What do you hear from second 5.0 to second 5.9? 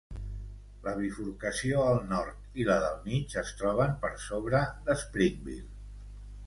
Springville.